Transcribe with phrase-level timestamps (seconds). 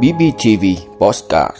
[0.00, 0.64] BBTV
[0.98, 1.56] Postcard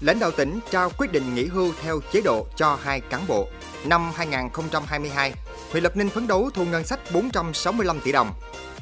[0.00, 3.48] Lãnh đạo tỉnh trao quyết định nghỉ hưu theo chế độ cho hai cán bộ.
[3.84, 5.32] Năm 2022,
[5.70, 8.30] huyện Lập Ninh phấn đấu thu ngân sách 465 tỷ đồng.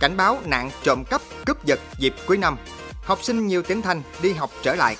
[0.00, 2.56] Cảnh báo nạn trộm cắp, cướp giật dịp cuối năm.
[3.02, 4.96] Học sinh nhiều tỉnh thành đi học trở lại.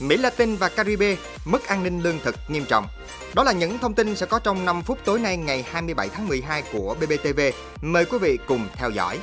[0.00, 2.86] Mỹ Latin và Caribe mất an ninh lương thực nghiêm trọng.
[3.34, 6.28] Đó là những thông tin sẽ có trong 5 phút tối nay ngày 27 tháng
[6.28, 7.40] 12 của BBTV.
[7.82, 9.18] Mời quý vị cùng theo dõi.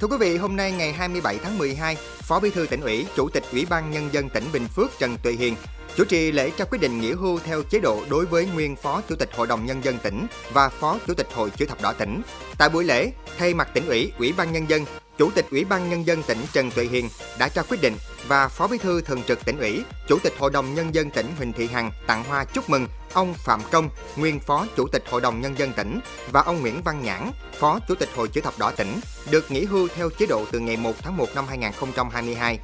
[0.00, 3.28] Thưa quý vị, hôm nay ngày 27 tháng 12, Phó Bí thư tỉnh ủy, Chủ
[3.28, 5.56] tịch Ủy ban Nhân dân tỉnh Bình Phước Trần Tuệ Hiền
[5.96, 9.02] chủ trì lễ trao quyết định nghỉ hưu theo chế độ đối với nguyên Phó
[9.08, 11.92] Chủ tịch Hội đồng Nhân dân tỉnh và Phó Chủ tịch Hội Chữ thập đỏ
[11.92, 12.22] tỉnh.
[12.58, 14.84] Tại buổi lễ, thay mặt tỉnh ủy, Ủy ban Nhân dân,
[15.20, 17.94] Chủ tịch Ủy ban Nhân dân tỉnh Trần Tuệ Hiền đã trao quyết định
[18.28, 21.26] và Phó Bí thư Thường trực tỉnh ủy, Chủ tịch Hội đồng Nhân dân tỉnh
[21.38, 25.20] Huỳnh Thị Hằng tặng hoa chúc mừng ông Phạm Công, nguyên Phó Chủ tịch Hội
[25.20, 26.00] đồng Nhân dân tỉnh
[26.32, 29.64] và ông Nguyễn Văn Nhãn, Phó Chủ tịch Hội Chữ thập đỏ tỉnh, được nghỉ
[29.64, 32.58] hưu theo chế độ từ ngày 1 tháng 1 năm 2022.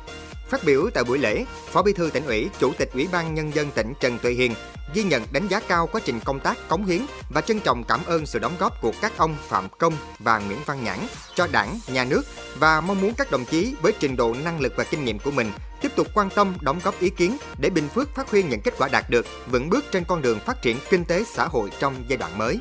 [0.48, 3.54] Phát biểu tại buổi lễ, Phó Bí thư tỉnh ủy, Chủ tịch Ủy ban Nhân
[3.54, 4.54] dân tỉnh Trần Tuệ Hiền
[4.94, 8.00] ghi nhận đánh giá cao quá trình công tác cống hiến và trân trọng cảm
[8.06, 10.98] ơn sự đóng góp của các ông Phạm Công và Nguyễn Văn Nhãn
[11.34, 12.22] cho đảng, nhà nước
[12.58, 15.30] và mong muốn các đồng chí với trình độ năng lực và kinh nghiệm của
[15.30, 18.60] mình tiếp tục quan tâm đóng góp ý kiến để Bình Phước phát huy những
[18.60, 21.70] kết quả đạt được, vững bước trên con đường phát triển kinh tế xã hội
[21.78, 22.58] trong giai đoạn mới.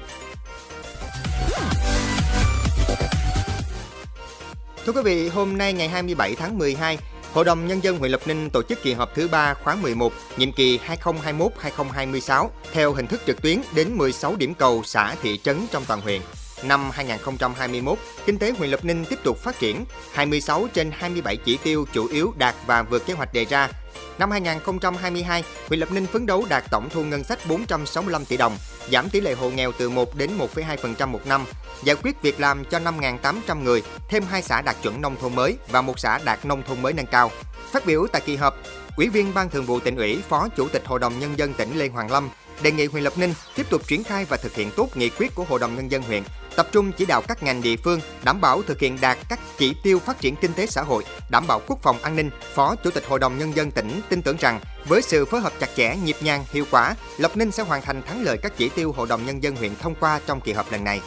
[4.86, 6.98] Thưa quý vị, hôm nay ngày 27 tháng 12,
[7.36, 10.14] Hội đồng Nhân dân huyện Lập Ninh tổ chức kỳ họp thứ 3 khóa 11,
[10.38, 15.68] nhiệm kỳ 2021-2026 theo hình thức trực tuyến đến 16 điểm cầu xã thị trấn
[15.72, 16.22] trong toàn huyện.
[16.64, 21.58] Năm 2021, kinh tế huyện Lập Ninh tiếp tục phát triển, 26 trên 27 chỉ
[21.64, 23.70] tiêu chủ yếu đạt và vượt kế hoạch đề ra.
[24.20, 28.58] Năm 2022, huyện Lập Ninh phấn đấu đạt tổng thu ngân sách 465 tỷ đồng,
[28.92, 31.46] giảm tỷ lệ hộ nghèo từ 1 đến 1,2% một năm,
[31.84, 35.58] giải quyết việc làm cho 5.800 người, thêm hai xã đạt chuẩn nông thôn mới
[35.72, 37.32] và một xã đạt nông thôn mới nâng cao.
[37.72, 38.58] Phát biểu tại kỳ họp,
[38.98, 41.80] Ủy viên Ban Thường vụ tỉnh ủy, Phó Chủ tịch Hội đồng Nhân dân tỉnh
[41.80, 42.30] Lê Hoàng Lâm
[42.62, 45.36] đề nghị huyện Lập Ninh tiếp tục triển khai và thực hiện tốt nghị quyết
[45.36, 46.24] của Hội đồng Nhân dân huyện,
[46.56, 49.76] tập trung chỉ đạo các ngành địa phương đảm bảo thực hiện đạt các chỉ
[49.84, 52.30] tiêu phát triển kinh tế xã hội, đảm bảo quốc phòng an ninh.
[52.54, 55.54] Phó Chủ tịch Hội đồng Nhân dân tỉnh tin tưởng rằng với sự phối hợp
[55.60, 58.70] chặt chẽ, nhịp nhàng, hiệu quả, Lộc Ninh sẽ hoàn thành thắng lợi các chỉ
[58.70, 61.02] tiêu Hội đồng Nhân dân huyện thông qua trong kỳ họp lần này.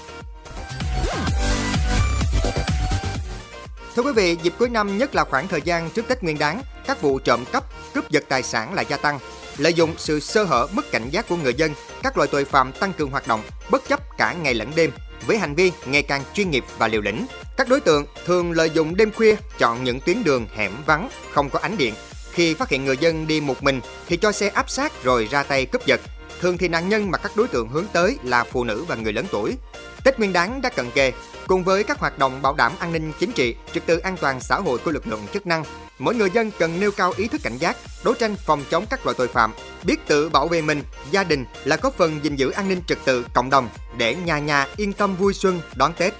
[3.96, 6.62] Thưa quý vị, dịp cuối năm nhất là khoảng thời gian trước Tết Nguyên đán,
[6.86, 9.18] các vụ trộm cắp, cướp giật tài sản lại gia tăng.
[9.56, 12.72] Lợi dụng sự sơ hở mất cảnh giác của người dân, các loại tội phạm
[12.72, 14.90] tăng cường hoạt động, bất chấp cả ngày lẫn đêm,
[15.26, 17.26] với hành vi ngày càng chuyên nghiệp và liều lĩnh.
[17.56, 21.50] Các đối tượng thường lợi dụng đêm khuya chọn những tuyến đường hẻm vắng, không
[21.50, 21.94] có ánh điện.
[22.32, 25.42] Khi phát hiện người dân đi một mình thì cho xe áp sát rồi ra
[25.42, 26.00] tay cướp giật.
[26.40, 29.12] Thường thì nạn nhân mà các đối tượng hướng tới là phụ nữ và người
[29.12, 29.56] lớn tuổi.
[30.04, 31.12] Tết Nguyên đán đã cận kề,
[31.46, 34.40] cùng với các hoạt động bảo đảm an ninh chính trị, trật tự an toàn
[34.40, 35.64] xã hội của lực lượng chức năng,
[35.98, 39.06] mỗi người dân cần nêu cao ý thức cảnh giác, đấu tranh phòng chống các
[39.06, 39.52] loại tội phạm,
[39.84, 42.98] biết tự bảo vệ mình, gia đình là góp phần gìn giữ an ninh trật
[43.04, 46.14] tự cộng đồng để nhà nhà yên tâm vui xuân đón Tết.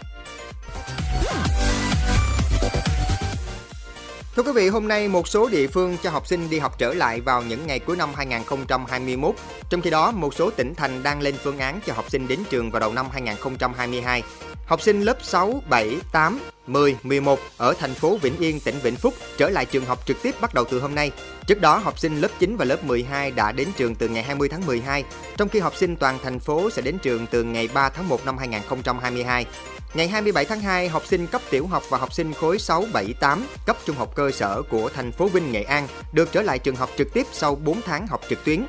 [4.39, 6.95] Thưa quý vị, hôm nay một số địa phương cho học sinh đi học trở
[6.95, 9.35] lại vào những ngày cuối năm 2021.
[9.71, 12.39] Trong khi đó, một số tỉnh thành đang lên phương án cho học sinh đến
[12.51, 14.23] trường vào đầu năm 2022.
[14.67, 18.97] Học sinh lớp 6, 7, 8, 10, 11 ở thành phố Vĩnh Yên, tỉnh Vĩnh
[18.97, 21.11] Phúc trở lại trường học trực tiếp bắt đầu từ hôm nay.
[21.47, 24.49] Trước đó, học sinh lớp 9 và lớp 12 đã đến trường từ ngày 20
[24.49, 25.05] tháng 12,
[25.37, 28.27] trong khi học sinh toàn thành phố sẽ đến trường từ ngày 3 tháng 1
[28.27, 29.47] năm 2022.
[29.95, 33.15] Ngày 27 tháng 2, học sinh cấp tiểu học và học sinh khối 6, 7,
[33.21, 36.59] 8 cấp trung học cơ sở của thành phố Vinh, Nghệ An được trở lại
[36.59, 38.67] trường học trực tiếp sau 4 tháng học trực tuyến.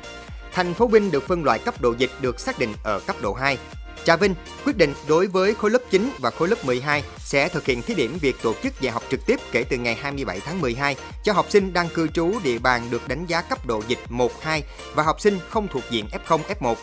[0.52, 3.34] Thành phố Vinh được phân loại cấp độ dịch được xác định ở cấp độ
[3.34, 3.58] 2.
[4.04, 7.66] Trà Vinh quyết định đối với khối lớp 9 và khối lớp 12 sẽ thực
[7.66, 10.60] hiện thí điểm việc tổ chức dạy học trực tiếp kể từ ngày 27 tháng
[10.60, 13.98] 12 cho học sinh đang cư trú địa bàn được đánh giá cấp độ dịch
[14.08, 14.62] 1, 2
[14.94, 16.74] và học sinh không thuộc diện F0, F1.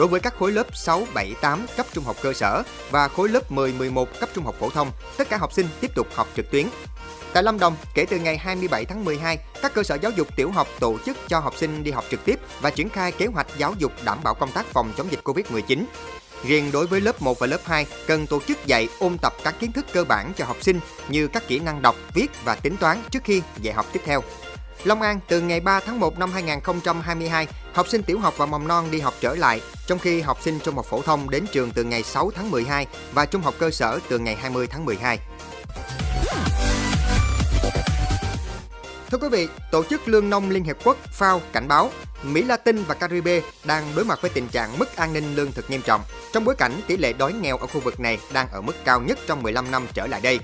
[0.00, 3.28] Đối với các khối lớp 6, 7, 8 cấp trung học cơ sở và khối
[3.28, 6.28] lớp 10, 11 cấp trung học phổ thông, tất cả học sinh tiếp tục học
[6.36, 6.66] trực tuyến.
[7.32, 10.50] Tại Lâm Đồng, kể từ ngày 27 tháng 12, các cơ sở giáo dục tiểu
[10.50, 13.46] học tổ chức cho học sinh đi học trực tiếp và triển khai kế hoạch
[13.58, 15.84] giáo dục đảm bảo công tác phòng chống dịch Covid-19.
[16.44, 19.54] Riêng đối với lớp 1 và lớp 2, cần tổ chức dạy ôn tập các
[19.60, 22.76] kiến thức cơ bản cho học sinh như các kỹ năng đọc, viết và tính
[22.76, 24.22] toán trước khi dạy học tiếp theo.
[24.84, 28.68] Long An từ ngày 3 tháng 1 năm 2022, học sinh tiểu học và mầm
[28.68, 29.60] non đi học trở lại,
[29.90, 32.86] trong khi học sinh trung học phổ thông đến trường từ ngày 6 tháng 12
[33.12, 35.18] và trung học cơ sở từ ngày 20 tháng 12.
[39.10, 41.90] Thưa quý vị, Tổ chức Lương nông Liên Hiệp Quốc FAO cảnh báo
[42.22, 45.70] Mỹ Latin và Caribe đang đối mặt với tình trạng mất an ninh lương thực
[45.70, 46.00] nghiêm trọng,
[46.32, 49.00] trong bối cảnh tỷ lệ đói nghèo ở khu vực này đang ở mức cao
[49.00, 50.38] nhất trong 15 năm trở lại đây.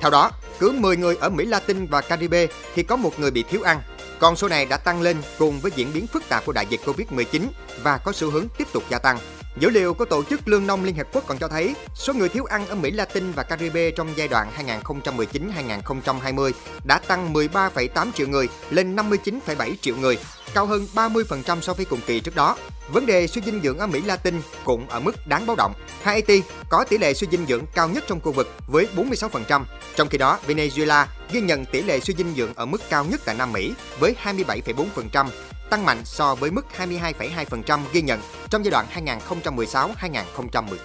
[0.00, 3.42] Theo đó, cứ 10 người ở Mỹ Latin và Caribe thì có một người bị
[3.42, 3.80] thiếu ăn.
[4.22, 6.80] Con số này đã tăng lên cùng với diễn biến phức tạp của đại dịch
[6.84, 7.42] Covid-19
[7.82, 9.18] và có xu hướng tiếp tục gia tăng.
[9.56, 12.28] Dữ liệu của Tổ chức Lương nông Liên Hợp Quốc còn cho thấy số người
[12.28, 14.48] thiếu ăn ở Mỹ Latin và Caribe trong giai đoạn
[14.84, 16.52] 2019-2020
[16.84, 20.18] đã tăng 13,8 triệu người lên 59,7 triệu người,
[20.54, 22.56] cao hơn 30% so với cùng kỳ trước đó.
[22.88, 25.72] Vấn đề suy dinh dưỡng ở Mỹ Latin cũng ở mức đáng báo động.
[26.02, 29.62] Haiti có tỷ lệ suy dinh dưỡng cao nhất trong khu vực với 46%,
[29.96, 33.20] trong khi đó Venezuela ghi nhận tỷ lệ suy dinh dưỡng ở mức cao nhất
[33.24, 35.26] tại Nam Mỹ với 27,4%,
[35.72, 38.20] tăng mạnh so với mức 22,2% ghi nhận
[38.50, 38.86] trong giai đoạn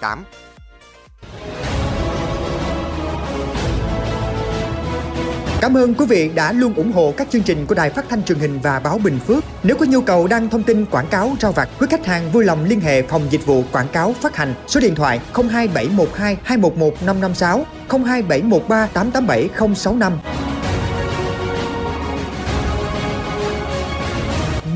[0.00, 0.18] 2016-2018.
[5.60, 8.22] Cảm ơn quý vị đã luôn ủng hộ các chương trình của Đài Phát thanh
[8.22, 9.44] truyền hình và báo Bình Phước.
[9.62, 12.44] Nếu có nhu cầu đăng thông tin quảng cáo rao vặt, quý khách hàng vui
[12.44, 17.02] lòng liên hệ phòng dịch vụ quảng cáo phát hành số điện thoại 02712 211
[17.02, 20.47] 556 02713 887 065.